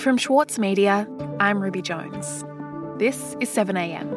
From 0.00 0.16
Schwartz 0.16 0.58
Media, 0.58 1.06
I'm 1.40 1.62
Ruby 1.62 1.82
Jones. 1.82 2.42
This 2.96 3.36
is 3.38 3.50
7am. 3.50 4.08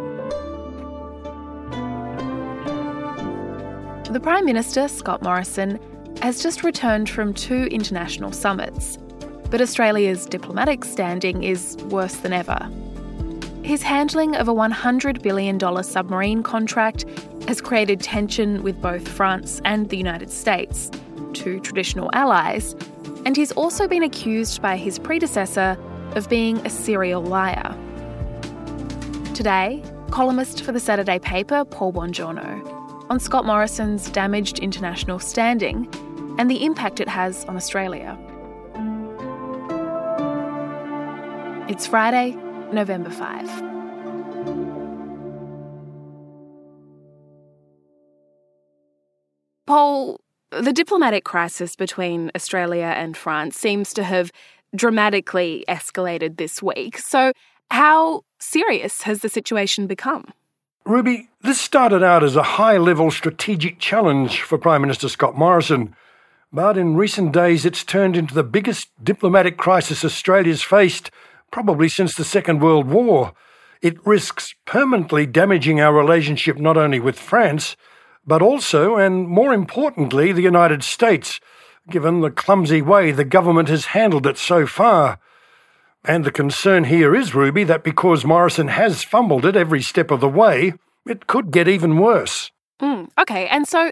The 4.10 4.20
Prime 4.22 4.46
Minister, 4.46 4.88
Scott 4.88 5.22
Morrison, 5.22 5.78
has 6.22 6.42
just 6.42 6.64
returned 6.64 7.10
from 7.10 7.34
two 7.34 7.64
international 7.66 8.32
summits, 8.32 8.98
but 9.50 9.60
Australia's 9.60 10.26
diplomatic 10.26 10.86
standing 10.86 11.44
is 11.44 11.76
worse 11.90 12.16
than 12.16 12.32
ever. 12.32 12.70
His 13.62 13.82
handling 13.82 14.38
of 14.38 14.48
a 14.48 14.54
$100 14.54 15.22
billion 15.22 15.84
submarine 15.84 16.44
contract 16.44 17.04
has 17.50 17.60
created 17.60 18.00
tension 18.00 18.64
with 18.64 18.82
both 18.82 19.06
France 19.06 19.60
and 19.66 19.90
the 19.90 19.98
United 19.98 20.32
States, 20.32 20.90
two 21.34 21.60
traditional 21.60 22.10
allies, 22.14 22.74
and 23.26 23.36
he's 23.36 23.52
also 23.54 23.88
been 23.88 24.04
accused 24.04 24.62
by 24.62 24.78
his 24.78 25.00
predecessor 25.00 25.78
of 26.16 26.30
being 26.30 26.58
a 26.66 26.70
serial 26.70 27.22
liar. 27.22 27.76
Today, 29.34 29.84
columnist 30.12 30.64
for 30.64 30.72
the 30.72 30.80
Saturday 30.80 31.20
paper, 31.20 31.66
Paul 31.66 31.94
Bongiorno, 31.94 33.10
on 33.10 33.20
Scott 33.20 33.46
Morrison's 33.46 34.10
damaged 34.10 34.60
international 34.60 35.20
standing 35.20 35.88
and 36.38 36.50
the 36.50 36.64
impact 36.64 37.00
it 37.00 37.08
has 37.08 37.46
on 37.46 37.56
Australia. 37.56 38.18
It's 41.70 41.88
Friday, 41.88 42.38
November 42.72 43.10
5. 43.10 43.74
Paul, 49.66 50.20
the 50.62 50.74
diplomatic 50.74 51.24
crisis 51.24 51.76
between 51.76 52.32
Australia 52.36 52.94
and 52.96 53.16
France 53.16 53.58
seems 53.58 53.94
to 53.94 54.04
have 54.04 54.32
dramatically 54.76 55.64
escalated 55.68 56.38
this 56.38 56.62
week. 56.62 56.98
So, 56.98 57.32
how 57.72 58.24
serious 58.40 59.04
has 59.04 59.22
the 59.22 59.30
situation 59.30 59.88
become? 59.88 60.32
Ruby, 60.86 61.30
this 61.42 61.62
started 61.62 62.04
out 62.04 62.24
as 62.24 62.36
a 62.36 62.44
high 62.44 62.78
level 62.78 63.10
strategic 63.10 63.80
challenge 63.80 64.42
for 64.42 64.58
Prime 64.58 64.82
Minister 64.82 65.08
Scott 65.08 65.38
Morrison. 65.38 65.96
But 66.52 66.78
in 66.78 66.96
recent 66.96 67.32
days, 67.32 67.66
it's 67.66 67.84
turned 67.84 68.16
into 68.16 68.36
the 68.36 68.44
biggest 68.44 68.90
diplomatic 69.04 69.58
crisis 69.58 70.06
Australia's 70.06 70.62
faced, 70.62 71.10
probably 71.52 71.90
since 71.90 72.16
the 72.16 72.24
Second 72.24 72.62
World 72.62 72.88
War. 72.88 73.34
It 73.82 74.06
risks 74.06 74.54
permanently 74.66 75.26
damaging 75.26 75.82
our 75.82 75.94
relationship 75.94 76.58
not 76.58 76.78
only 76.78 77.00
with 77.00 77.18
France, 77.18 77.76
but 78.26 78.42
also, 78.42 78.98
and 78.98 79.28
more 79.28 79.54
importantly, 79.54 80.32
the 80.32 80.42
United 80.42 80.84
States, 80.84 81.40
given 81.90 82.22
the 82.22 82.32
clumsy 82.32 82.82
way 82.82 83.12
the 83.12 83.26
government 83.26 83.70
has 83.70 83.86
handled 83.86 84.26
it 84.26 84.38
so 84.38 84.66
far. 84.66 85.20
And 86.06 86.26
the 86.26 86.32
concern 86.32 86.86
here 86.86 87.16
is, 87.16 87.34
Ruby, 87.34 87.64
that 87.64 87.84
because 87.84 88.26
Morrison 88.26 88.68
has 88.68 89.04
fumbled 89.04 89.46
it 89.46 89.56
every 89.56 89.82
step 89.82 90.12
of 90.12 90.20
the 90.20 90.30
way, 90.30 90.74
it 91.06 91.28
could 91.28 91.52
get 91.52 91.68
even 91.68 91.98
worse. 91.98 92.52
Mm, 92.82 93.10
okay, 93.20 93.48
and 93.48 93.68
so 93.68 93.92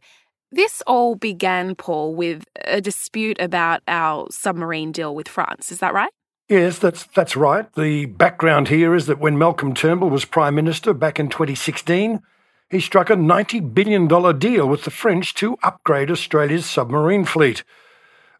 this 0.51 0.83
all 0.85 1.15
began, 1.15 1.75
Paul, 1.75 2.13
with 2.13 2.43
a 2.65 2.81
dispute 2.81 3.39
about 3.39 3.81
our 3.87 4.27
submarine 4.31 4.91
deal 4.91 5.15
with 5.15 5.29
France. 5.29 5.71
Is 5.71 5.79
that 5.79 5.93
right? 5.93 6.11
Yes, 6.49 6.79
that's 6.79 7.05
that's 7.05 7.37
right. 7.37 7.71
The 7.75 8.07
background 8.07 8.67
here 8.67 8.93
is 8.93 9.05
that 9.05 9.19
when 9.19 9.37
Malcolm 9.37 9.73
Turnbull 9.73 10.09
was 10.09 10.25
Prime 10.25 10.53
Minister 10.53 10.93
back 10.93 11.17
in 11.17 11.29
2016, 11.29 12.21
he 12.71 12.79
struck 12.79 13.09
a 13.09 13.15
$90 13.15 13.73
billion 13.73 14.07
deal 14.39 14.65
with 14.65 14.85
the 14.85 14.91
French 14.91 15.33
to 15.35 15.57
upgrade 15.61 16.09
Australia's 16.09 16.65
submarine 16.65 17.25
fleet. 17.25 17.65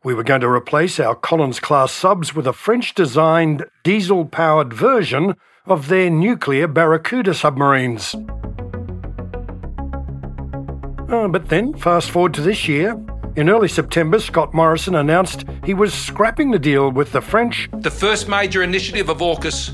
We 0.04 0.14
were 0.14 0.24
going 0.24 0.42
to 0.42 0.48
replace 0.48 1.00
our 1.00 1.16
Collins 1.16 1.60
class 1.60 1.92
subs 1.92 2.34
with 2.34 2.48
a 2.48 2.54
French 2.54 2.96
designed 2.96 3.66
diesel 3.84 4.26
powered 4.26 4.74
version 4.74 5.36
of 5.66 5.90
their 5.90 6.10
nuclear 6.10 6.68
Barracuda 6.68 7.34
submarines. 7.34 8.16
Uh, 11.10 11.28
but 11.28 11.50
then, 11.50 11.74
fast 11.74 12.10
forward 12.10 12.34
to 12.36 12.42
this 12.42 12.70
year, 12.70 12.98
in 13.36 13.50
early 13.50 13.68
September, 13.68 14.18
Scott 14.18 14.54
Morrison 14.54 14.96
announced 14.96 15.44
he 15.66 15.74
was 15.74 15.94
scrapping 15.94 16.52
the 16.52 16.60
deal 16.60 16.90
with 16.90 17.12
the 17.12 17.22
French. 17.22 17.70
The 17.74 17.92
first 17.92 18.30
major 18.30 18.64
initiative 18.64 19.10
of 19.10 19.18
AUKUS 19.20 19.72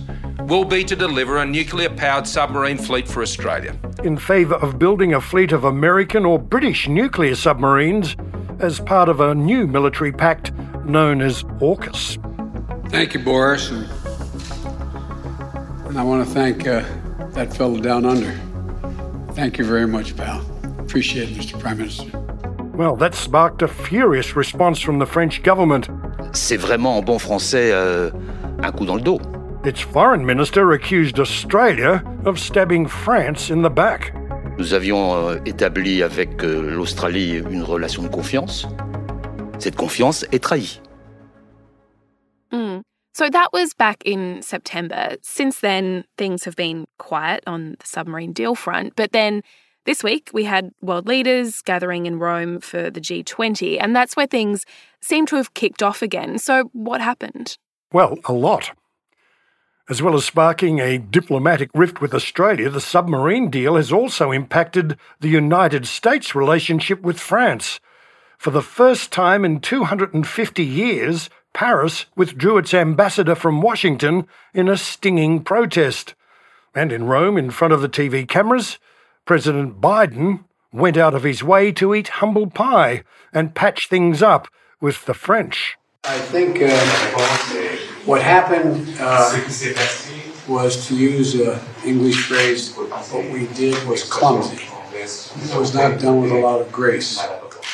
will 0.47 0.63
be 0.63 0.83
to 0.85 0.95
deliver 0.95 1.37
a 1.37 1.45
nuclear 1.45 1.89
powered 1.89 2.25
submarine 2.25 2.77
fleet 2.77 3.05
for 3.07 3.21
Australia. 3.21 3.75
In 4.03 4.17
favour 4.17 4.55
of 4.55 4.79
building 4.79 5.13
a 5.13 5.19
fleet 5.19 5.51
of 5.51 5.65
American 5.65 6.23
or 6.25 6.39
British 6.39 6.87
nuclear 6.87 7.35
submarines 7.35 8.15
as 8.59 8.79
part 8.79 9.09
of 9.09 9.19
a 9.19 9.35
new 9.35 9.67
military 9.67 10.13
pact 10.13 10.53
known 10.85 11.21
as 11.21 11.43
AUKUS. 11.59 12.17
Thank 12.89 13.13
you, 13.13 13.19
Boris. 13.19 13.69
And, 13.69 13.87
I 15.97 16.03
want 16.03 16.25
to 16.25 16.33
thank 16.33 16.65
uh, 16.65 16.83
that 17.31 17.53
fellow 17.53 17.79
down 17.79 18.05
under. 18.05 18.31
Thank 19.33 19.57
you 19.57 19.65
very 19.65 19.87
much, 19.87 20.15
pal. 20.15 20.45
Appreciate 20.79 21.29
it, 21.29 21.37
Mr. 21.37 21.59
Prime 21.59 21.79
Minister. 21.79 22.09
Well, 22.73 22.95
that 22.97 23.15
sparked 23.15 23.61
a 23.63 23.67
furious 23.67 24.35
response 24.35 24.79
from 24.79 24.99
the 24.99 25.05
French 25.05 25.43
government. 25.43 25.89
C'est 26.33 26.57
vraiment 26.57 26.97
en 26.97 27.01
bon 27.01 27.17
français 27.19 27.71
euh, 27.73 28.11
un 28.61 28.71
coup 28.71 28.85
dans 28.85 28.95
le 28.95 29.01
dos. 29.01 29.19
Its 29.67 29.81
foreign 29.81 30.25
minister 30.25 30.71
accused 30.71 31.19
Australia 31.19 32.01
of 32.23 32.39
stabbing 32.39 32.87
France 32.87 33.49
in 33.49 33.63
the 33.63 33.69
back. 33.69 34.13
Nous 34.57 34.73
avions 34.73 35.13
euh, 35.13 35.39
établi 35.45 36.01
avec 36.03 36.41
euh, 36.41 36.71
l'Australie 36.73 37.39
une 37.51 37.63
relation 37.63 38.01
de 38.01 38.07
confiance. 38.07 38.65
Cette 39.59 39.75
confiance 39.75 40.23
est 40.31 40.41
trahie. 40.41 40.79
Mm. 42.53 42.79
So 43.13 43.29
that 43.29 43.49
was 43.51 43.73
back 43.77 43.97
in 44.05 44.41
September. 44.41 45.17
Since 45.21 45.59
then, 45.59 46.05
things 46.17 46.45
have 46.45 46.55
been 46.55 46.85
quiet 46.97 47.43
on 47.45 47.75
the 47.77 47.85
submarine 47.85 48.31
deal 48.31 48.55
front. 48.55 48.95
But 48.95 49.11
then 49.11 49.41
this 49.83 50.01
week, 50.01 50.29
we 50.33 50.45
had 50.45 50.71
world 50.81 51.09
leaders 51.09 51.61
gathering 51.61 52.05
in 52.05 52.19
Rome 52.19 52.61
for 52.61 52.89
the 52.89 53.01
G20, 53.01 53.79
and 53.81 53.93
that's 53.93 54.15
where 54.15 54.27
things 54.27 54.63
seem 55.01 55.25
to 55.25 55.35
have 55.35 55.53
kicked 55.55 55.83
off 55.83 56.01
again. 56.01 56.37
So, 56.37 56.69
what 56.71 57.01
happened? 57.01 57.57
Well, 57.91 58.15
a 58.23 58.31
lot. 58.31 58.71
As 59.89 60.01
well 60.01 60.15
as 60.15 60.25
sparking 60.25 60.79
a 60.79 60.97
diplomatic 60.97 61.69
rift 61.73 62.01
with 62.01 62.13
Australia, 62.13 62.69
the 62.69 62.81
submarine 62.81 63.49
deal 63.49 63.77
has 63.77 63.89
also 63.89 64.31
impacted 64.31 64.97
the 65.21 65.29
United 65.29 65.87
States' 65.87 66.35
relationship 66.35 67.01
with 67.01 67.17
France. 67.17 67.79
For 68.37 68.51
the 68.51 68.61
first 68.61 69.13
time 69.13 69.45
in 69.45 69.61
250 69.61 70.63
years, 70.63 71.29
Paris 71.53 72.05
withdrew 72.17 72.57
its 72.57 72.73
ambassador 72.73 73.33
from 73.33 73.61
Washington 73.61 74.27
in 74.53 74.67
a 74.67 74.75
stinging 74.75 75.41
protest. 75.41 76.15
And 76.75 76.91
in 76.91 77.05
Rome, 77.05 77.37
in 77.37 77.49
front 77.49 77.73
of 77.73 77.81
the 77.81 77.89
TV 77.89 78.27
cameras, 78.27 78.79
President 79.23 79.79
Biden 79.79 80.43
went 80.73 80.97
out 80.97 81.15
of 81.15 81.23
his 81.23 81.43
way 81.43 81.71
to 81.71 81.95
eat 81.95 82.19
humble 82.19 82.47
pie 82.47 83.03
and 83.31 83.55
patch 83.55 83.87
things 83.87 84.21
up 84.21 84.49
with 84.81 85.05
the 85.05 85.13
French. 85.13 85.77
I 86.03 86.19
think 86.19 86.57
uh, 86.61 87.86
what 88.07 88.21
happened 88.21 88.95
uh, 88.99 89.37
was, 90.47 90.87
to 90.87 90.95
use 90.95 91.35
an 91.35 91.59
English 91.85 92.27
phrase, 92.27 92.73
what 92.73 93.31
we 93.31 93.47
did 93.47 93.85
was 93.85 94.03
clumsy. 94.03 94.63
It 94.93 95.55
was 95.55 95.75
not 95.75 95.99
done 95.99 96.21
with 96.21 96.31
a 96.31 96.39
lot 96.39 96.61
of 96.61 96.71
grace. 96.71 97.21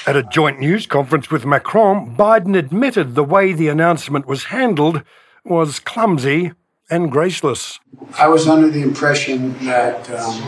At 0.07 0.17
a 0.17 0.23
joint 0.23 0.59
news 0.59 0.87
conference 0.87 1.29
with 1.29 1.45
Macron, 1.45 2.15
Biden 2.17 2.57
admitted 2.57 3.13
the 3.13 3.23
way 3.23 3.53
the 3.53 3.69
announcement 3.69 4.25
was 4.25 4.45
handled 4.45 5.03
was 5.45 5.79
clumsy 5.79 6.51
and 6.89 7.11
graceless. 7.11 7.79
I 8.17 8.27
was 8.27 8.47
under 8.47 8.69
the 8.69 8.81
impression 8.81 9.53
that 9.65 10.09
um, 10.09 10.41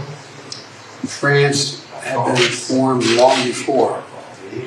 France 1.05 1.85
had 2.01 2.25
been 2.25 2.43
informed 2.43 3.05
long 3.11 3.43
before 3.43 4.03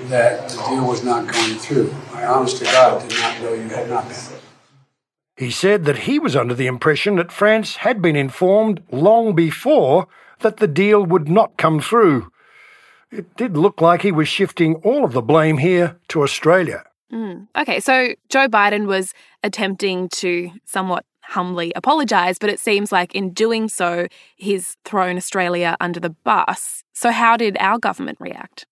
that 0.06 0.48
the 0.48 0.56
deal 0.68 0.86
was 0.86 1.04
not 1.04 1.30
going 1.30 1.56
through. 1.56 1.94
I 2.12 2.24
honest 2.24 2.58
to 2.58 2.64
God 2.64 3.06
did 3.08 3.18
not 3.18 3.40
know 3.42 3.52
you 3.52 3.68
had 3.68 3.88
not 3.88 4.08
been. 4.08 4.37
He 5.38 5.52
said 5.52 5.84
that 5.84 6.00
he 6.00 6.18
was 6.18 6.34
under 6.34 6.52
the 6.52 6.66
impression 6.66 7.14
that 7.14 7.30
France 7.30 7.76
had 7.76 8.02
been 8.02 8.16
informed 8.16 8.82
long 8.90 9.36
before 9.36 10.08
that 10.40 10.56
the 10.56 10.66
deal 10.66 11.04
would 11.04 11.28
not 11.28 11.56
come 11.56 11.80
through. 11.80 12.32
It 13.12 13.36
did 13.36 13.56
look 13.56 13.80
like 13.80 14.02
he 14.02 14.10
was 14.10 14.26
shifting 14.26 14.74
all 14.82 15.04
of 15.04 15.12
the 15.12 15.22
blame 15.22 15.58
here 15.58 15.96
to 16.08 16.24
Australia. 16.24 16.82
Mm. 17.12 17.46
Okay, 17.56 17.78
so 17.78 18.14
Joe 18.28 18.48
Biden 18.48 18.86
was 18.86 19.14
attempting 19.44 20.08
to 20.08 20.50
somewhat 20.64 21.04
humbly 21.22 21.72
apologise, 21.76 22.38
but 22.38 22.50
it 22.50 22.58
seems 22.58 22.90
like 22.90 23.14
in 23.14 23.32
doing 23.32 23.68
so, 23.68 24.08
he's 24.34 24.76
thrown 24.84 25.16
Australia 25.16 25.76
under 25.78 26.00
the 26.00 26.10
bus. 26.10 26.82
So, 26.94 27.12
how 27.12 27.36
did 27.36 27.56
our 27.60 27.78
government 27.78 28.18
react? 28.20 28.66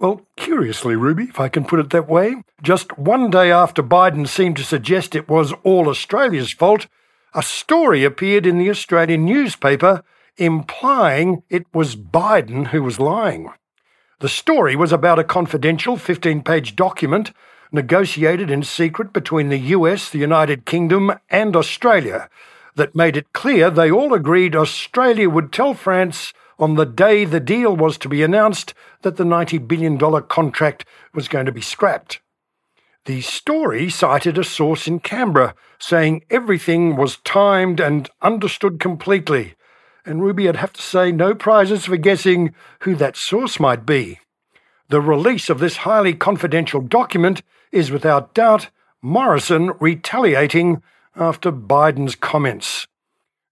Well, 0.00 0.22
curiously, 0.36 0.96
Ruby, 0.96 1.24
if 1.24 1.38
I 1.38 1.48
can 1.48 1.64
put 1.64 1.80
it 1.80 1.90
that 1.90 2.08
way, 2.08 2.36
just 2.62 2.98
one 2.98 3.30
day 3.30 3.50
after 3.52 3.82
Biden 3.82 4.26
seemed 4.26 4.56
to 4.56 4.64
suggest 4.64 5.14
it 5.14 5.28
was 5.28 5.52
all 5.62 5.88
Australia's 5.88 6.52
fault, 6.52 6.86
a 7.32 7.42
story 7.42 8.04
appeared 8.04 8.46
in 8.46 8.58
the 8.58 8.70
Australian 8.70 9.24
newspaper 9.24 10.02
implying 10.36 11.42
it 11.48 11.64
was 11.72 11.96
Biden 11.96 12.68
who 12.68 12.82
was 12.82 12.98
lying. 12.98 13.50
The 14.20 14.28
story 14.28 14.74
was 14.74 14.92
about 14.92 15.18
a 15.18 15.24
confidential 15.24 15.96
15 15.96 16.42
page 16.42 16.76
document 16.76 17.32
negotiated 17.70 18.50
in 18.50 18.62
secret 18.62 19.12
between 19.12 19.48
the 19.48 19.58
US, 19.58 20.10
the 20.10 20.18
United 20.18 20.64
Kingdom, 20.64 21.12
and 21.28 21.56
Australia 21.56 22.28
that 22.76 22.96
made 22.96 23.16
it 23.16 23.32
clear 23.32 23.70
they 23.70 23.90
all 23.90 24.14
agreed 24.14 24.56
Australia 24.56 25.30
would 25.30 25.52
tell 25.52 25.74
France 25.74 26.32
on 26.58 26.74
the 26.74 26.86
day 26.86 27.24
the 27.24 27.40
deal 27.40 27.76
was 27.76 27.98
to 27.98 28.08
be 28.08 28.22
announced 28.22 28.74
that 29.02 29.16
the 29.16 29.24
$90 29.24 29.66
billion 29.66 29.98
contract 30.22 30.84
was 31.12 31.28
going 31.28 31.46
to 31.46 31.52
be 31.52 31.60
scrapped. 31.60 32.20
The 33.06 33.20
story 33.20 33.90
cited 33.90 34.38
a 34.38 34.44
source 34.44 34.88
in 34.88 35.00
Canberra 35.00 35.54
saying 35.78 36.24
everything 36.30 36.96
was 36.96 37.18
timed 37.18 37.78
and 37.78 38.08
understood 38.22 38.80
completely. 38.80 39.54
And 40.06 40.22
Ruby, 40.22 40.48
I'd 40.48 40.56
have 40.56 40.72
to 40.74 40.82
say, 40.82 41.12
no 41.12 41.34
prizes 41.34 41.84
for 41.84 41.96
guessing 41.96 42.54
who 42.80 42.94
that 42.96 43.16
source 43.16 43.60
might 43.60 43.84
be. 43.84 44.20
The 44.88 45.00
release 45.00 45.50
of 45.50 45.58
this 45.58 45.78
highly 45.78 46.14
confidential 46.14 46.80
document 46.80 47.42
is 47.72 47.90
without 47.90 48.34
doubt 48.34 48.68
Morrison 49.02 49.72
retaliating 49.80 50.82
after 51.16 51.52
Biden's 51.52 52.14
comments. 52.14 52.86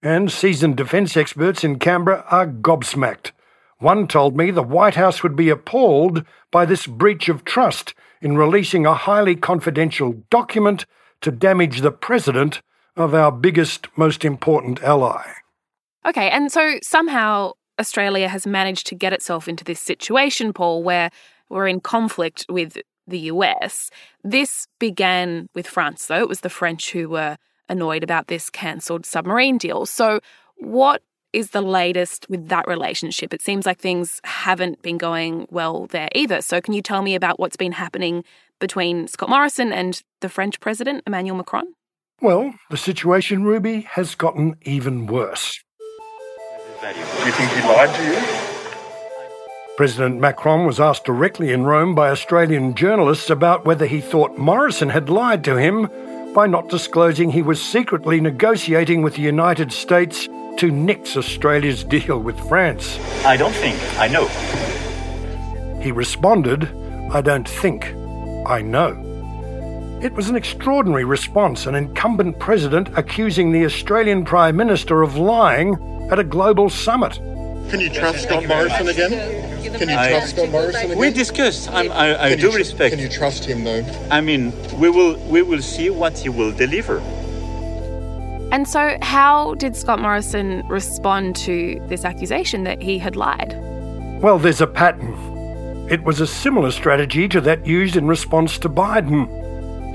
And 0.03 0.29
seasoned 0.29 0.75
defence 0.75 1.15
experts 1.15 1.63
in 1.63 1.79
Canberra 1.79 2.25
are 2.29 2.45
gobsmacked. 2.45 3.31
One 3.79 4.05
told 4.05 4.35
me 4.35 4.51
the 4.51 4.61
White 4.61 4.95
House 4.95 5.23
would 5.23 5.33
be 5.33 5.47
appalled 5.47 6.25
by 6.51 6.65
this 6.65 6.85
breach 6.85 7.29
of 7.29 7.45
trust 7.45 7.93
in 8.21 8.37
releasing 8.37 8.85
a 8.85 8.95
highly 8.95 9.37
confidential 9.37 10.21
document 10.29 10.85
to 11.21 11.31
damage 11.31 11.79
the 11.79 11.91
president 11.91 12.61
of 12.97 13.13
our 13.13 13.31
biggest, 13.31 13.87
most 13.97 14.25
important 14.25 14.83
ally. 14.83 15.23
Okay, 16.05 16.29
and 16.29 16.51
so 16.51 16.79
somehow 16.83 17.53
Australia 17.79 18.27
has 18.27 18.45
managed 18.45 18.85
to 18.87 18.95
get 18.95 19.13
itself 19.13 19.47
into 19.47 19.63
this 19.63 19.79
situation, 19.79 20.51
Paul, 20.51 20.83
where 20.83 21.11
we're 21.47 21.67
in 21.69 21.79
conflict 21.79 22.45
with 22.49 22.77
the 23.07 23.19
US. 23.19 23.89
This 24.21 24.67
began 24.79 25.47
with 25.55 25.65
France, 25.65 26.07
though. 26.07 26.19
It 26.19 26.27
was 26.27 26.41
the 26.41 26.49
French 26.49 26.91
who 26.91 27.07
were 27.07 27.37
annoyed 27.69 28.03
about 28.03 28.27
this 28.27 28.49
cancelled 28.49 29.05
submarine 29.05 29.57
deal. 29.57 29.85
So, 29.85 30.19
what 30.57 31.01
is 31.31 31.49
the 31.49 31.61
latest 31.61 32.29
with 32.29 32.49
that 32.49 32.67
relationship? 32.67 33.33
It 33.33 33.41
seems 33.41 33.65
like 33.65 33.79
things 33.79 34.21
haven't 34.23 34.81
been 34.81 34.97
going 34.97 35.47
well 35.49 35.87
there 35.87 36.09
either. 36.13 36.41
So, 36.41 36.61
can 36.61 36.73
you 36.73 36.81
tell 36.81 37.01
me 37.01 37.15
about 37.15 37.39
what's 37.39 37.57
been 37.57 37.71
happening 37.71 38.23
between 38.59 39.07
Scott 39.07 39.29
Morrison 39.29 39.73
and 39.73 40.01
the 40.21 40.29
French 40.29 40.59
president, 40.59 41.03
Emmanuel 41.07 41.37
Macron? 41.37 41.73
Well, 42.21 42.53
the 42.69 42.77
situation, 42.77 43.43
Ruby, 43.43 43.81
has 43.91 44.15
gotten 44.15 44.55
even 44.61 45.07
worse. 45.07 45.61
Do 46.81 46.87
you 46.87 47.31
think 47.31 47.51
he 47.51 47.61
lied 47.61 47.95
to 47.95 48.03
you? 48.03 48.43
President 49.75 50.19
Macron 50.19 50.65
was 50.65 50.79
asked 50.79 51.03
directly 51.03 51.51
in 51.51 51.63
Rome 51.63 51.95
by 51.95 52.09
Australian 52.09 52.75
journalists 52.75 53.29
about 53.29 53.65
whether 53.65 53.87
he 53.87 54.01
thought 54.01 54.37
Morrison 54.37 54.89
had 54.89 55.09
lied 55.09 55.43
to 55.45 55.55
him 55.55 55.89
by 56.33 56.47
not 56.47 56.69
disclosing 56.69 57.29
he 57.29 57.41
was 57.41 57.61
secretly 57.61 58.19
negotiating 58.19 59.01
with 59.01 59.15
the 59.15 59.21
United 59.21 59.71
States 59.71 60.27
to 60.57 60.71
nix 60.71 61.15
Australia's 61.15 61.83
deal 61.83 62.19
with 62.19 62.39
France. 62.47 62.99
I 63.25 63.37
don't 63.37 63.53
think. 63.53 63.77
I 63.99 64.07
know. 64.07 64.27
He 65.81 65.91
responded, 65.91 66.69
I 67.11 67.21
don't 67.21 67.47
think. 67.47 67.93
I 68.47 68.61
know. 68.61 68.99
It 70.01 70.13
was 70.13 70.29
an 70.29 70.35
extraordinary 70.35 71.05
response, 71.05 71.65
an 71.65 71.75
incumbent 71.75 72.39
president 72.39 72.89
accusing 72.97 73.51
the 73.51 73.65
Australian 73.65 74.25
Prime 74.25 74.55
Minister 74.55 75.01
of 75.01 75.15
lying 75.15 75.75
at 76.11 76.19
a 76.19 76.23
global 76.23 76.69
summit. 76.69 77.13
Can 77.69 77.79
you 77.79 77.89
trust 77.89 78.23
Scott 78.23 78.45
Morrison 78.45 78.89
again? 78.89 79.42
Can 79.63 79.89
you 79.89 79.95
I- 79.95 80.09
trust 80.09 80.35
Scott 80.35 80.49
Morrison 80.49 80.85
again? 80.85 80.97
We 80.97 81.11
discussed. 81.11 81.69
I'm, 81.71 81.91
I, 81.91 82.21
I 82.23 82.35
do 82.35 82.43
you 82.43 82.51
tr- 82.51 82.57
respect. 82.57 82.95
Can 82.95 83.03
you 83.03 83.09
trust 83.09 83.45
him 83.45 83.63
though? 83.63 83.83
I 84.11 84.21
mean, 84.21 84.53
we 84.79 84.89
will 84.89 85.17
we 85.29 85.41
will 85.41 85.61
see 85.61 85.89
what 85.89 86.17
he 86.17 86.29
will 86.29 86.51
deliver. 86.51 86.99
And 88.51 88.67
so, 88.67 88.97
how 89.01 89.55
did 89.55 89.75
Scott 89.75 89.99
Morrison 89.99 90.61
respond 90.67 91.35
to 91.37 91.81
this 91.87 92.05
accusation 92.05 92.65
that 92.65 92.81
he 92.81 92.99
had 92.99 93.15
lied? 93.15 93.57
Well, 94.21 94.37
there's 94.37 94.61
a 94.61 94.67
pattern. 94.67 95.87
It 95.89 96.03
was 96.03 96.21
a 96.21 96.27
similar 96.27 96.69
strategy 96.71 97.27
to 97.29 97.41
that 97.41 97.65
used 97.65 97.95
in 97.95 98.07
response 98.07 98.59
to 98.59 98.69
Biden. 98.69 99.27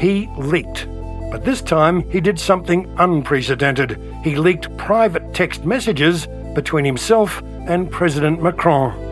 He 0.01 0.29
leaked. 0.37 0.89
But 1.31 1.45
this 1.45 1.63
time, 1.63 2.09
he 2.11 2.21
did 2.21 2.39
something 2.41 2.93
unprecedented. 2.99 4.01
He 4.25 4.35
leaked 4.35 4.77
private 4.77 5.35
text 5.35 5.65
messages 5.65 6.27
between 6.55 6.85
himself 6.85 7.43
and 7.69 7.91
President 7.91 8.43
Macron. 8.43 9.08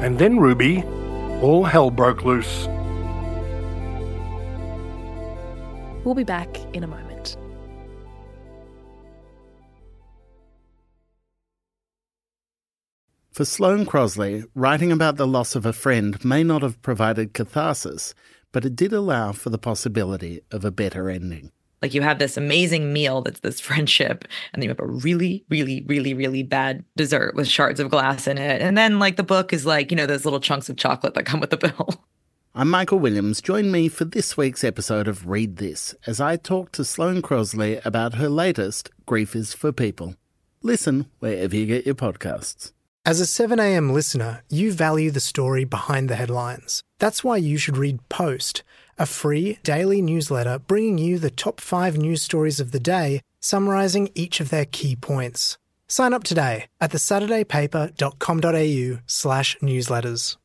And 0.00 0.18
then, 0.18 0.38
Ruby, 0.38 0.84
all 1.42 1.64
hell 1.64 1.90
broke 1.90 2.24
loose. 2.24 2.68
We'll 6.04 6.14
be 6.14 6.24
back 6.24 6.56
in 6.74 6.84
a 6.84 6.86
moment. 6.86 7.36
For 13.32 13.44
Sloane 13.44 13.86
Crosley, 13.86 14.44
writing 14.54 14.90
about 14.90 15.16
the 15.16 15.26
loss 15.26 15.54
of 15.54 15.66
a 15.66 15.72
friend 15.72 16.24
may 16.24 16.42
not 16.42 16.62
have 16.62 16.82
provided 16.82 17.34
catharsis, 17.34 18.14
but 18.52 18.64
it 18.64 18.74
did 18.74 18.92
allow 18.92 19.32
for 19.32 19.50
the 19.50 19.58
possibility 19.58 20.40
of 20.50 20.64
a 20.64 20.70
better 20.70 21.10
ending. 21.10 21.52
Like 21.82 21.94
you 21.94 22.02
have 22.02 22.18
this 22.18 22.36
amazing 22.36 22.92
meal 22.92 23.22
that's 23.22 23.40
this 23.40 23.60
friendship, 23.60 24.24
and 24.52 24.62
then 24.62 24.64
you 24.64 24.70
have 24.70 24.80
a 24.80 24.86
really, 24.86 25.44
really, 25.48 25.84
really, 25.86 26.14
really 26.14 26.42
bad 26.42 26.84
dessert 26.96 27.34
with 27.34 27.48
shards 27.48 27.80
of 27.80 27.90
glass 27.90 28.26
in 28.26 28.38
it. 28.38 28.60
And 28.60 28.76
then 28.76 28.98
like 28.98 29.16
the 29.16 29.22
book 29.22 29.52
is 29.52 29.66
like, 29.66 29.90
you 29.90 29.96
know, 29.96 30.06
those 30.06 30.24
little 30.24 30.40
chunks 30.40 30.68
of 30.68 30.76
chocolate 30.76 31.14
that 31.14 31.26
come 31.26 31.40
with 31.40 31.50
the 31.50 31.56
bill. 31.56 31.88
I'm 32.54 32.70
Michael 32.70 32.98
Williams. 32.98 33.40
Join 33.40 33.70
me 33.70 33.88
for 33.88 34.04
this 34.04 34.36
week's 34.36 34.64
episode 34.64 35.06
of 35.06 35.28
Read 35.28 35.58
This 35.58 35.94
as 36.06 36.20
I 36.20 36.36
talk 36.36 36.72
to 36.72 36.84
Sloane 36.84 37.22
Crosley 37.22 37.84
about 37.86 38.14
her 38.14 38.28
latest, 38.28 38.90
Grief 39.06 39.36
is 39.36 39.54
for 39.54 39.70
People. 39.70 40.16
Listen 40.62 41.06
wherever 41.20 41.54
you 41.54 41.66
get 41.66 41.86
your 41.86 41.94
podcasts. 41.94 42.72
As 43.06 43.20
a 43.20 43.24
7am 43.24 43.92
listener, 43.92 44.42
you 44.50 44.72
value 44.72 45.10
the 45.10 45.20
story 45.20 45.64
behind 45.64 46.10
the 46.10 46.16
headlines. 46.16 46.82
That's 46.98 47.22
why 47.22 47.36
you 47.36 47.56
should 47.56 47.76
read 47.76 48.06
Post, 48.08 48.64
a 48.98 49.06
free 49.06 49.58
daily 49.62 50.02
newsletter 50.02 50.58
bringing 50.58 50.98
you 50.98 51.18
the 51.18 51.30
top 51.30 51.60
five 51.60 51.96
news 51.96 52.22
stories 52.22 52.60
of 52.60 52.72
the 52.72 52.80
day, 52.80 53.20
summarising 53.40 54.10
each 54.14 54.40
of 54.40 54.50
their 54.50 54.64
key 54.64 54.96
points. 54.96 55.58
Sign 55.88 56.12
up 56.12 56.24
today 56.24 56.66
at 56.80 56.90
thesaturdaypaper.com.au 56.90 59.00
slash 59.06 59.56
newsletters. 59.60 60.36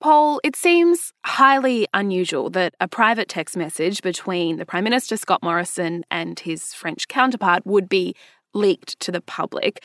Paul, 0.00 0.40
it 0.42 0.56
seems 0.56 1.12
highly 1.26 1.86
unusual 1.92 2.48
that 2.50 2.74
a 2.80 2.88
private 2.88 3.28
text 3.28 3.54
message 3.54 4.00
between 4.00 4.56
the 4.56 4.64
Prime 4.64 4.82
Minister 4.82 5.18
Scott 5.18 5.42
Morrison 5.42 6.04
and 6.10 6.40
his 6.40 6.72
French 6.72 7.06
counterpart 7.06 7.66
would 7.66 7.86
be 7.86 8.16
leaked 8.54 8.98
to 9.00 9.12
the 9.12 9.20
public. 9.20 9.84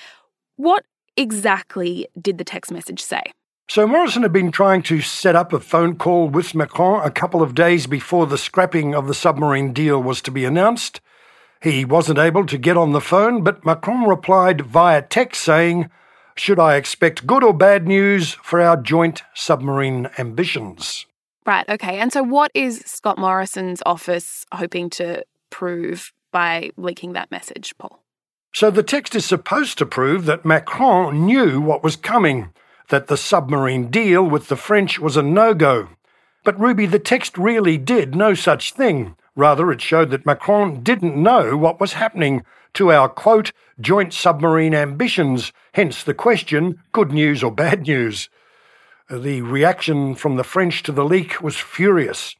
What 0.56 0.86
exactly 1.18 2.08
did 2.20 2.38
the 2.38 2.46
text 2.46 2.72
message 2.72 3.02
say? 3.02 3.24
So 3.68 3.88
Morrison 3.88 4.22
had 4.22 4.32
been 4.32 4.52
trying 4.52 4.84
to 4.84 5.02
set 5.02 5.36
up 5.36 5.52
a 5.52 5.60
phone 5.60 5.96
call 5.96 6.30
with 6.30 6.54
Macron 6.54 7.06
a 7.06 7.10
couple 7.10 7.42
of 7.42 7.56
days 7.56 7.88
before 7.88 8.28
the 8.28 8.38
scrapping 8.38 8.94
of 8.94 9.08
the 9.08 9.14
submarine 9.14 9.74
deal 9.74 10.02
was 10.02 10.22
to 10.22 10.32
be 10.32 10.46
announced. 10.46 11.02
He 11.62 11.84
wasn't 11.84 12.20
able 12.20 12.46
to 12.46 12.60
get 12.60 12.78
on 12.78 12.92
the 12.92 13.02
phone, 13.02 13.44
but 13.44 13.66
Macron 13.66 14.08
replied 14.08 14.62
via 14.62 15.02
text 15.02 15.42
saying, 15.42 15.90
Should 16.36 16.60
I 16.60 16.76
expect 16.76 17.26
good 17.26 17.44
or 17.44 17.54
bad 17.54 17.88
news 17.88 18.34
for 18.34 18.62
our 18.62 18.78
joint 18.78 19.24
submarine 19.34 20.10
ambitions? 20.20 21.08
Right, 21.46 21.68
okay. 21.68 22.00
And 22.00 22.14
so, 22.14 22.22
what 22.22 22.52
is 22.54 22.84
Scott 22.86 23.18
Morrison's 23.18 23.82
office 23.86 24.46
hoping 24.52 24.90
to 24.92 25.26
prove 25.50 26.14
by 26.32 26.70
leaking 26.78 27.14
that 27.14 27.32
message, 27.32 27.74
Paul? 27.78 28.04
So 28.54 28.72
the 28.72 28.84
text 28.84 29.16
is 29.16 29.26
supposed 29.26 29.78
to 29.80 29.86
prove 29.86 30.26
that 30.26 30.46
Macron 30.46 31.26
knew 31.26 31.60
what 31.60 31.84
was 31.84 31.96
coming, 31.98 32.54
that 32.90 33.08
the 33.08 33.18
submarine 33.18 33.90
deal 33.90 34.24
with 34.24 34.48
the 34.48 34.56
French 34.56 35.00
was 35.00 35.18
a 35.18 35.24
no 35.24 35.54
go. 35.54 35.90
But 36.44 36.60
Ruby, 36.60 36.86
the 36.86 37.00
text 37.00 37.38
really 37.38 37.78
did 37.78 38.16
no 38.16 38.34
such 38.34 38.74
thing. 38.74 39.16
Rather, 39.36 39.72
it 39.72 39.82
showed 39.82 40.12
that 40.12 40.26
Macron 40.26 40.82
didn't 40.84 41.22
know 41.22 41.58
what 41.58 41.80
was 41.80 41.94
happening 41.94 42.44
to 42.76 42.92
our 42.92 43.10
quote, 43.10 43.52
joint 43.80 44.14
submarine 44.14 44.76
ambitions, 44.76 45.52
hence 45.74 46.04
the 46.04 46.14
question, 46.14 46.82
good 46.92 47.12
news 47.12 47.44
or 47.44 47.52
bad 47.52 47.88
news. 47.88 48.30
The 49.10 49.42
reaction 49.42 50.16
from 50.16 50.36
the 50.36 50.44
French 50.44 50.84
to 50.84 50.92
the 50.92 51.06
leak 51.06 51.42
was 51.42 51.58
furious. 51.58 52.36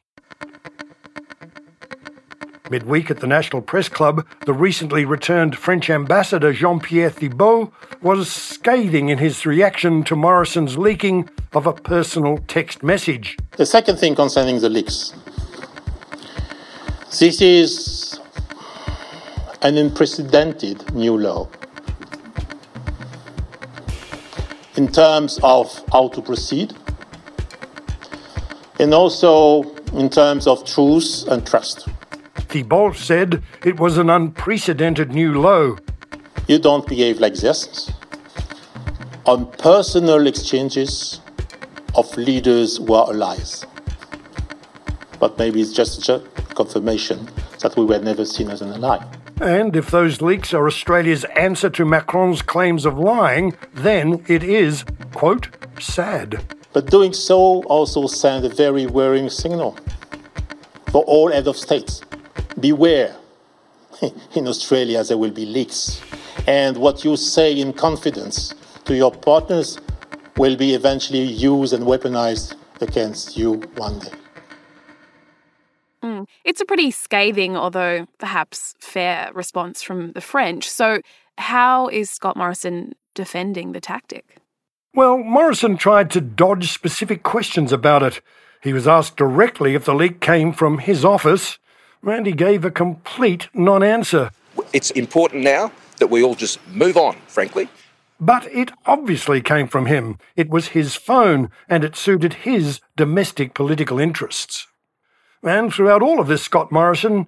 Midweek 2.70 3.10
at 3.10 3.20
the 3.20 3.26
National 3.26 3.62
Press 3.62 3.88
Club, 3.88 4.26
the 4.44 4.52
recently 4.52 5.04
returned 5.04 5.56
French 5.56 5.88
ambassador 5.90 6.52
Jean 6.52 6.80
Pierre 6.80 7.10
Thébault 7.10 7.72
was 8.02 8.30
scathing 8.30 9.08
in 9.08 9.18
his 9.18 9.46
reaction 9.46 10.02
to 10.04 10.16
Morrison's 10.16 10.76
leaking 10.76 11.28
of 11.52 11.66
a 11.66 11.72
personal 11.72 12.38
text 12.48 12.82
message. 12.82 13.36
The 13.56 13.66
second 13.66 13.96
thing 13.96 14.14
concerning 14.14 14.60
the 14.60 14.68
leaks. 14.68 15.14
This 17.18 17.40
is 17.40 18.20
an 19.62 19.76
unprecedented 19.76 20.94
new 20.94 21.16
law 21.16 21.48
in 24.76 24.88
terms 24.88 25.40
of 25.42 25.82
how 25.90 26.08
to 26.08 26.20
proceed 26.20 26.74
and 28.78 28.92
also 28.92 29.62
in 29.94 30.10
terms 30.10 30.46
of 30.46 30.64
truth 30.66 31.26
and 31.28 31.46
trust. 31.46 31.88
Thébault 32.62 32.96
said 32.96 33.42
it 33.64 33.78
was 33.78 33.98
an 33.98 34.08
unprecedented 34.08 35.12
new 35.12 35.38
low. 35.38 35.76
You 36.46 36.58
don't 36.58 36.86
behave 36.86 37.20
like 37.20 37.34
this 37.34 37.90
on 39.26 39.50
personal 39.52 40.26
exchanges 40.26 41.20
of 41.94 42.16
leaders 42.16 42.78
who 42.78 42.94
are 42.94 43.10
allies. 43.10 43.66
But 45.18 45.38
maybe 45.38 45.60
it's 45.60 45.72
just 45.72 46.08
a 46.08 46.20
confirmation 46.54 47.28
that 47.60 47.76
we 47.76 47.84
were 47.84 47.98
never 47.98 48.24
seen 48.24 48.50
as 48.50 48.62
an 48.62 48.72
ally. 48.72 49.04
And 49.40 49.76
if 49.76 49.90
those 49.90 50.22
leaks 50.22 50.54
are 50.54 50.66
Australia's 50.66 51.24
answer 51.36 51.68
to 51.70 51.84
Macron's 51.84 52.40
claims 52.40 52.86
of 52.86 52.98
lying, 52.98 53.54
then 53.74 54.24
it 54.28 54.42
is, 54.42 54.84
quote, 55.12 55.48
sad. 55.78 56.54
But 56.72 56.86
doing 56.86 57.12
so 57.12 57.62
also 57.64 58.06
sends 58.06 58.46
a 58.46 58.50
very 58.50 58.86
worrying 58.86 59.28
signal 59.28 59.76
for 60.90 61.02
all 61.04 61.30
heads 61.30 61.48
of 61.48 61.56
states. 61.56 62.02
Beware. 62.58 63.16
In 64.34 64.48
Australia, 64.48 65.04
there 65.04 65.18
will 65.18 65.30
be 65.30 65.46
leaks. 65.46 66.00
And 66.46 66.76
what 66.76 67.04
you 67.04 67.16
say 67.16 67.58
in 67.58 67.72
confidence 67.72 68.54
to 68.84 68.94
your 68.94 69.10
partners 69.10 69.78
will 70.36 70.56
be 70.56 70.74
eventually 70.74 71.22
used 71.22 71.72
and 71.72 71.84
weaponized 71.84 72.54
against 72.80 73.36
you 73.36 73.54
one 73.76 73.98
day. 73.98 74.12
Mm. 76.02 76.26
It's 76.44 76.60
a 76.60 76.64
pretty 76.64 76.90
scathing, 76.90 77.56
although 77.56 78.06
perhaps 78.18 78.74
fair, 78.78 79.30
response 79.34 79.82
from 79.82 80.12
the 80.12 80.20
French. 80.20 80.68
So, 80.68 81.00
how 81.38 81.88
is 81.88 82.10
Scott 82.10 82.36
Morrison 82.36 82.94
defending 83.14 83.72
the 83.72 83.80
tactic? 83.80 84.36
Well, 84.94 85.18
Morrison 85.18 85.76
tried 85.76 86.10
to 86.12 86.20
dodge 86.20 86.72
specific 86.72 87.22
questions 87.22 87.72
about 87.72 88.02
it. 88.02 88.20
He 88.62 88.72
was 88.72 88.88
asked 88.88 89.16
directly 89.16 89.74
if 89.74 89.84
the 89.84 89.94
leak 89.94 90.20
came 90.20 90.52
from 90.52 90.78
his 90.78 91.04
office, 91.04 91.58
and 92.02 92.26
he 92.26 92.32
gave 92.32 92.64
a 92.64 92.70
complete 92.70 93.48
non 93.54 93.82
answer. 93.82 94.30
It's 94.72 94.90
important 94.92 95.44
now 95.44 95.72
that 95.98 96.08
we 96.08 96.22
all 96.22 96.34
just 96.34 96.66
move 96.68 96.96
on, 96.96 97.16
frankly. 97.26 97.68
But 98.18 98.46
it 98.46 98.70
obviously 98.86 99.42
came 99.42 99.68
from 99.68 99.86
him. 99.86 100.18
It 100.36 100.48
was 100.48 100.68
his 100.68 100.94
phone, 100.94 101.50
and 101.68 101.84
it 101.84 101.96
suited 101.96 102.32
his 102.34 102.80
domestic 102.96 103.52
political 103.52 103.98
interests. 103.98 104.66
And 105.42 105.72
throughout 105.72 106.02
all 106.02 106.18
of 106.18 106.26
this, 106.26 106.42
Scott 106.42 106.72
Morrison 106.72 107.26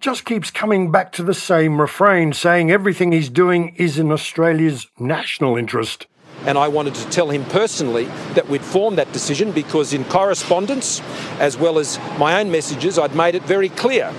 just 0.00 0.24
keeps 0.24 0.50
coming 0.50 0.90
back 0.90 1.12
to 1.12 1.22
the 1.22 1.34
same 1.34 1.80
refrain, 1.80 2.32
saying 2.32 2.70
everything 2.70 3.12
he's 3.12 3.30
doing 3.30 3.74
is 3.76 3.98
in 3.98 4.10
Australia's 4.10 4.88
national 4.98 5.56
interest. 5.56 6.06
And 6.44 6.56
I 6.56 6.68
wanted 6.68 6.94
to 6.94 7.08
tell 7.08 7.30
him 7.30 7.44
personally 7.46 8.04
that 8.34 8.48
we'd 8.48 8.64
formed 8.64 8.98
that 8.98 9.12
decision 9.12 9.52
because, 9.52 9.92
in 9.92 10.04
correspondence, 10.04 11.00
as 11.40 11.56
well 11.56 11.78
as 11.78 11.98
my 12.18 12.40
own 12.40 12.50
messages, 12.50 12.98
I'd 12.98 13.14
made 13.14 13.34
it 13.34 13.42
very 13.42 13.68
clear 13.70 14.12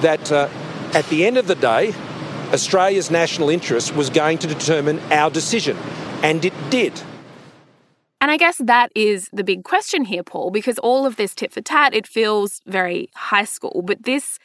that 0.00 0.30
uh, 0.30 0.48
at 0.94 1.06
the 1.06 1.26
end 1.26 1.38
of 1.38 1.46
the 1.46 1.54
day, 1.54 1.94
Australia's 2.52 3.10
national 3.10 3.48
interest 3.48 3.96
was 3.96 4.10
going 4.10 4.38
to 4.38 4.46
determine 4.46 5.00
our 5.10 5.30
decision. 5.30 5.76
And 6.22 6.44
it 6.44 6.52
did. 6.70 7.00
And 8.20 8.30
I 8.30 8.36
guess 8.36 8.58
that 8.58 8.92
is 8.94 9.28
the 9.32 9.42
big 9.42 9.64
question 9.64 10.04
here, 10.04 10.22
Paul, 10.22 10.52
because 10.52 10.78
all 10.78 11.06
of 11.06 11.16
this 11.16 11.34
tit 11.34 11.52
for 11.52 11.60
tat, 11.60 11.92
it 11.92 12.06
feels 12.06 12.60
very 12.66 13.08
high 13.16 13.44
school. 13.44 13.82
But 13.84 14.04
this 14.04 14.38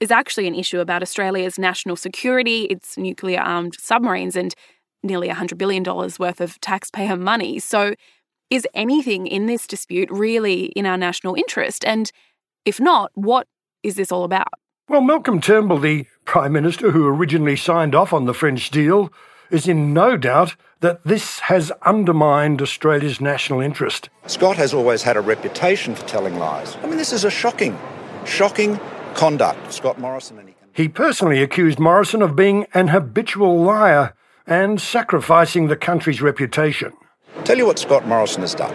is 0.00 0.10
actually 0.10 0.48
an 0.48 0.54
issue 0.56 0.80
about 0.80 1.02
Australia's 1.02 1.56
national 1.56 1.94
security, 1.94 2.62
its 2.64 2.98
nuclear 2.98 3.40
armed 3.40 3.76
submarines, 3.78 4.34
and 4.34 4.54
nearly 5.04 5.28
$100 5.28 5.58
billion 5.58 5.84
worth 5.84 6.40
of 6.40 6.60
taxpayer 6.60 7.16
money. 7.16 7.58
So, 7.58 7.94
is 8.50 8.66
anything 8.74 9.26
in 9.26 9.46
this 9.46 9.66
dispute 9.66 10.10
really 10.10 10.66
in 10.66 10.86
our 10.86 10.96
national 10.96 11.34
interest? 11.34 11.84
And 11.84 12.10
if 12.64 12.78
not, 12.78 13.10
what 13.14 13.46
is 13.82 13.96
this 13.96 14.12
all 14.12 14.24
about? 14.24 14.48
Well, 14.88 15.00
Malcolm 15.00 15.40
Turnbull, 15.40 15.78
the 15.78 16.06
Prime 16.24 16.52
Minister 16.52 16.90
who 16.90 17.06
originally 17.06 17.56
signed 17.56 17.94
off 17.94 18.12
on 18.12 18.26
the 18.26 18.34
French 18.34 18.70
deal, 18.70 19.12
is 19.50 19.66
in 19.66 19.94
no 19.94 20.16
doubt 20.16 20.56
that 20.80 21.04
this 21.04 21.40
has 21.40 21.72
undermined 21.82 22.60
Australia's 22.60 23.20
national 23.20 23.60
interest. 23.60 24.10
Scott 24.26 24.56
has 24.56 24.74
always 24.74 25.02
had 25.02 25.16
a 25.16 25.20
reputation 25.20 25.94
for 25.94 26.06
telling 26.06 26.38
lies. 26.38 26.76
I 26.82 26.86
mean, 26.86 26.98
this 26.98 27.12
is 27.12 27.24
a 27.24 27.30
shocking, 27.30 27.78
shocking 28.26 28.78
conduct, 29.14 29.72
Scott 29.72 29.98
Morrison. 29.98 30.38
And 30.38 30.50
he, 30.50 30.54
he 30.82 30.88
personally 30.88 31.42
accused 31.42 31.78
Morrison 31.78 32.20
of 32.20 32.36
being 32.36 32.66
an 32.74 32.88
habitual 32.88 33.62
liar 33.62 34.14
and 34.46 34.80
sacrificing 34.80 35.68
the 35.68 35.76
country's 35.76 36.20
reputation. 36.20 36.92
Tell 37.44 37.56
you 37.56 37.66
what 37.66 37.78
Scott 37.78 38.06
Morrison 38.06 38.42
has 38.42 38.54
done. 38.54 38.74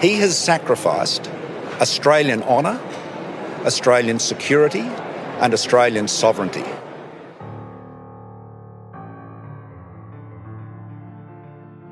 He 0.00 0.14
has 0.16 0.36
sacrificed 0.36 1.30
Australian 1.80 2.42
honour, 2.42 2.80
Australian 3.64 4.18
security, 4.18 4.80
and 5.40 5.54
Australian 5.54 6.08
sovereignty. 6.08 6.64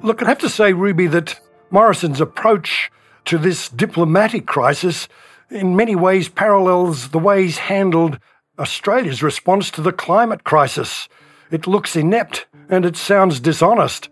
Look, 0.02 0.22
I'd 0.22 0.28
have 0.28 0.38
to 0.38 0.48
say, 0.48 0.72
Ruby, 0.72 1.06
that 1.08 1.40
Morrison's 1.70 2.20
approach 2.20 2.90
to 3.26 3.38
this 3.38 3.68
diplomatic 3.68 4.46
crisis 4.46 5.08
in 5.50 5.76
many 5.76 5.94
ways 5.96 6.28
parallels 6.28 7.10
the 7.10 7.18
way 7.18 7.42
he's 7.42 7.58
handled 7.58 8.18
Australia's 8.58 9.22
response 9.22 9.70
to 9.72 9.82
the 9.82 9.92
climate 9.92 10.44
crisis. 10.44 11.08
It 11.50 11.66
looks 11.66 11.96
inept 11.96 12.46
and 12.68 12.84
it 12.84 12.96
sounds 12.96 13.40
dishonest. 13.40 14.08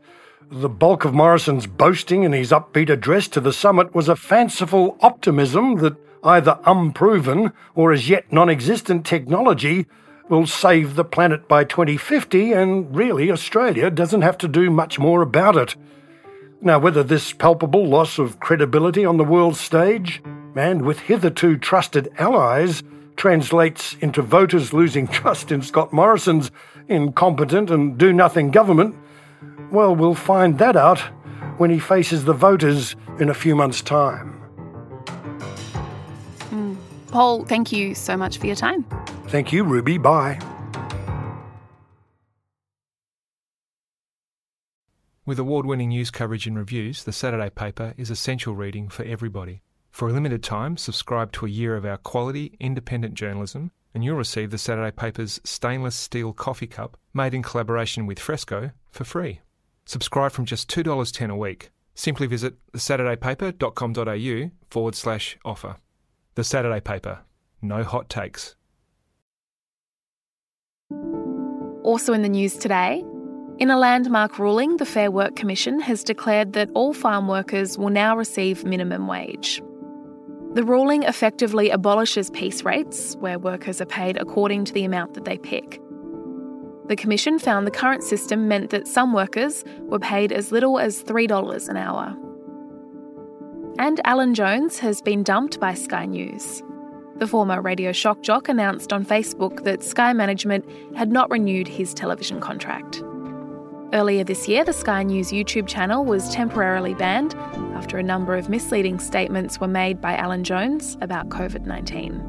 The 0.50 0.68
bulk 0.68 1.04
of 1.04 1.12
Morrison's 1.12 1.66
boasting 1.66 2.22
in 2.22 2.32
his 2.32 2.52
upbeat 2.52 2.88
address 2.88 3.26
to 3.28 3.40
the 3.40 3.52
summit 3.52 3.94
was 3.94 4.08
a 4.08 4.16
fanciful 4.16 4.96
optimism 5.00 5.76
that 5.76 5.96
either 6.22 6.58
unproven 6.64 7.52
or 7.74 7.92
as 7.92 8.08
yet 8.08 8.32
non 8.32 8.48
existent 8.48 9.04
technology 9.04 9.86
will 10.28 10.46
save 10.46 10.94
the 10.94 11.04
planet 11.04 11.48
by 11.48 11.64
2050, 11.64 12.52
and 12.52 12.94
really 12.94 13.30
Australia 13.30 13.90
doesn't 13.90 14.22
have 14.22 14.38
to 14.38 14.48
do 14.48 14.70
much 14.70 14.98
more 14.98 15.22
about 15.22 15.56
it. 15.56 15.76
Now, 16.60 16.78
whether 16.78 17.02
this 17.02 17.32
palpable 17.32 17.86
loss 17.86 18.18
of 18.18 18.40
credibility 18.40 19.04
on 19.04 19.18
the 19.18 19.24
world 19.24 19.56
stage, 19.56 20.22
and 20.56 20.82
with 20.82 21.00
hitherto 21.00 21.56
trusted 21.56 22.08
allies, 22.18 22.82
translates 23.16 23.94
into 24.00 24.22
voters 24.22 24.72
losing 24.72 25.06
trust 25.08 25.52
in 25.52 25.62
Scott 25.62 25.92
Morrison's 25.92 26.50
incompetent 26.88 27.70
and 27.70 27.98
do 27.98 28.12
nothing 28.12 28.50
government, 28.50 28.94
well, 29.70 29.94
we'll 29.94 30.14
find 30.14 30.58
that 30.58 30.76
out 30.76 31.00
when 31.58 31.70
he 31.70 31.78
faces 31.78 32.24
the 32.24 32.32
voters 32.32 32.96
in 33.18 33.28
a 33.28 33.34
few 33.34 33.56
months' 33.56 33.82
time. 33.82 34.32
Hmm. 36.50 36.74
Paul, 37.08 37.44
thank 37.44 37.72
you 37.72 37.94
so 37.94 38.16
much 38.16 38.38
for 38.38 38.46
your 38.46 38.56
time. 38.56 38.84
Thank 39.28 39.52
you, 39.52 39.64
Ruby. 39.64 39.98
Bye. 39.98 40.38
With 45.24 45.40
award 45.40 45.66
winning 45.66 45.88
news 45.88 46.12
coverage 46.12 46.46
and 46.46 46.56
reviews, 46.56 47.02
the 47.02 47.12
Saturday 47.12 47.50
paper 47.50 47.94
is 47.96 48.10
essential 48.10 48.54
reading 48.54 48.88
for 48.88 49.02
everybody. 49.02 49.62
For 49.90 50.08
a 50.08 50.12
limited 50.12 50.44
time, 50.44 50.76
subscribe 50.76 51.32
to 51.32 51.46
a 51.46 51.48
year 51.48 51.74
of 51.74 51.84
our 51.84 51.96
quality, 51.96 52.54
independent 52.60 53.14
journalism, 53.14 53.72
and 53.96 54.04
you'll 54.04 54.14
receive 54.14 54.50
the 54.50 54.58
Saturday 54.58 54.94
paper's 54.94 55.40
stainless 55.42 55.96
steel 55.96 56.34
coffee 56.34 56.66
cup, 56.66 56.98
made 57.14 57.32
in 57.32 57.42
collaboration 57.42 58.04
with 58.04 58.18
Fressko, 58.18 58.72
for 58.90 59.04
free. 59.04 59.40
Subscribe 59.86 60.32
from 60.32 60.44
just 60.44 60.68
$2.10 60.68 61.30
a 61.30 61.34
week. 61.34 61.70
Simply 61.94 62.26
visit 62.26 62.56
thesaturdaypaper.com.au 62.72 64.50
forward 64.68 64.94
slash 64.94 65.38
offer. 65.46 65.76
The 66.34 66.44
Saturday 66.44 66.80
paper. 66.80 67.20
No 67.62 67.84
hot 67.84 68.10
takes. 68.10 68.54
Also 71.82 72.12
in 72.12 72.20
the 72.20 72.28
news 72.28 72.58
today, 72.58 73.02
in 73.58 73.70
a 73.70 73.78
landmark 73.78 74.38
ruling, 74.38 74.76
the 74.76 74.84
Fair 74.84 75.10
Work 75.10 75.36
Commission 75.36 75.80
has 75.80 76.04
declared 76.04 76.52
that 76.52 76.68
all 76.74 76.92
farm 76.92 77.28
workers 77.28 77.78
will 77.78 77.88
now 77.88 78.14
receive 78.14 78.62
minimum 78.62 79.06
wage. 79.06 79.62
The 80.56 80.64
ruling 80.64 81.02
effectively 81.02 81.68
abolishes 81.68 82.30
piece 82.30 82.64
rates, 82.64 83.14
where 83.16 83.38
workers 83.38 83.82
are 83.82 83.84
paid 83.84 84.16
according 84.16 84.64
to 84.64 84.72
the 84.72 84.84
amount 84.84 85.12
that 85.12 85.26
they 85.26 85.36
pick. 85.36 85.82
The 86.86 86.96
Commission 86.96 87.38
found 87.38 87.66
the 87.66 87.70
current 87.70 88.02
system 88.02 88.48
meant 88.48 88.70
that 88.70 88.88
some 88.88 89.12
workers 89.12 89.64
were 89.80 89.98
paid 89.98 90.32
as 90.32 90.52
little 90.52 90.78
as 90.78 91.04
$3 91.04 91.68
an 91.68 91.76
hour. 91.76 92.16
And 93.78 94.00
Alan 94.06 94.32
Jones 94.32 94.78
has 94.78 95.02
been 95.02 95.22
dumped 95.22 95.60
by 95.60 95.74
Sky 95.74 96.06
News. 96.06 96.62
The 97.16 97.26
former 97.26 97.60
radio 97.60 97.92
shock 97.92 98.22
jock 98.22 98.48
announced 98.48 98.94
on 98.94 99.04
Facebook 99.04 99.62
that 99.64 99.82
Sky 99.82 100.14
Management 100.14 100.64
had 100.96 101.12
not 101.12 101.30
renewed 101.30 101.68
his 101.68 101.92
television 101.92 102.40
contract. 102.40 103.02
Earlier 103.96 104.24
this 104.24 104.46
year, 104.46 104.62
the 104.62 104.74
Sky 104.74 105.02
News 105.04 105.30
YouTube 105.30 105.66
channel 105.66 106.04
was 106.04 106.28
temporarily 106.28 106.92
banned 106.92 107.34
after 107.74 107.96
a 107.96 108.02
number 108.02 108.34
of 108.34 108.50
misleading 108.50 108.98
statements 108.98 109.58
were 109.58 109.68
made 109.68 110.02
by 110.02 110.14
Alan 110.14 110.44
Jones 110.44 110.98
about 111.00 111.30
COVID 111.30 111.64
19. 111.64 112.20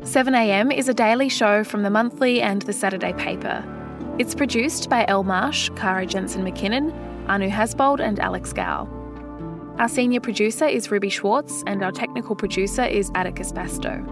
7am 0.00 0.76
is 0.76 0.88
a 0.88 0.94
daily 0.94 1.28
show 1.28 1.62
from 1.62 1.84
the 1.84 1.90
monthly 1.90 2.42
and 2.42 2.62
the 2.62 2.72
Saturday 2.72 3.12
paper. 3.12 3.64
It's 4.18 4.34
produced 4.34 4.90
by 4.90 5.04
Elle 5.06 5.22
Marsh, 5.22 5.70
Kara 5.76 6.04
Jensen 6.04 6.44
McKinnon, 6.44 6.92
Anu 7.28 7.48
Hasbold, 7.48 8.00
and 8.00 8.18
Alex 8.18 8.52
Gow. 8.52 8.88
Our 9.78 9.88
senior 9.88 10.18
producer 10.18 10.66
is 10.66 10.90
Ruby 10.90 11.10
Schwartz, 11.10 11.62
and 11.68 11.84
our 11.84 11.92
technical 11.92 12.34
producer 12.34 12.82
is 12.82 13.12
Atticus 13.14 13.52
Bastow. 13.52 14.04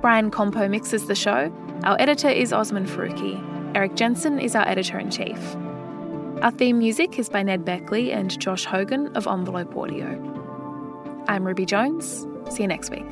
Brian 0.00 0.30
Compo 0.30 0.66
mixes 0.66 1.08
the 1.08 1.14
show. 1.14 1.52
Our 1.84 2.00
editor 2.00 2.30
is 2.30 2.54
Osman 2.54 2.86
Faruqi. 2.86 3.49
Erik 3.74 3.94
Jensen 3.94 4.40
is 4.40 4.56
our 4.56 4.66
editor 4.66 4.98
in 4.98 5.10
chief. 5.10 5.38
Our 6.42 6.50
theme 6.50 6.78
music 6.78 7.20
is 7.20 7.28
by 7.28 7.44
Ned 7.44 7.64
Beckley 7.64 8.10
and 8.10 8.36
Josh 8.40 8.64
Hogan 8.64 9.16
of 9.16 9.28
Envelope 9.28 9.76
Audio. 9.76 10.08
I'm 11.28 11.46
Ruby 11.46 11.66
Jones. 11.66 12.26
See 12.50 12.62
you 12.62 12.68
next 12.68 12.90
week. 12.90 13.06